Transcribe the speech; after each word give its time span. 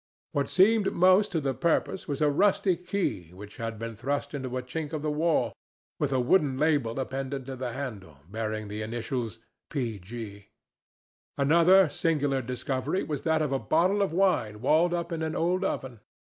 What 0.31 0.49
seemed 0.49 0.91
most 0.93 1.31
to 1.31 1.39
the 1.39 1.53
purpose 1.53 2.07
was 2.07 2.23
a 2.23 2.29
rusty 2.31 2.75
key 2.75 3.29
which 3.35 3.57
had 3.57 3.77
been 3.77 3.95
thrust 3.95 4.33
into 4.33 4.57
a 4.57 4.63
chink 4.63 4.93
of 4.93 5.03
the 5.03 5.11
wall, 5.11 5.53
with 5.99 6.11
a 6.11 6.19
wooden 6.19 6.57
label 6.57 6.99
appended 6.99 7.45
to 7.45 7.55
the 7.55 7.71
handle, 7.73 8.17
bearing 8.27 8.67
the 8.67 8.81
initials 8.81 9.37
"P.G." 9.69 10.47
Another 11.37 11.87
singular 11.87 12.41
discovery 12.41 13.03
was 13.03 13.21
that 13.21 13.43
of 13.43 13.51
a 13.51 13.59
bottle 13.59 14.01
of 14.01 14.11
wine 14.11 14.59
walled 14.59 14.95
up 14.95 15.11
in 15.11 15.21
an 15.21 15.35
old 15.35 15.63
oven. 15.63 15.99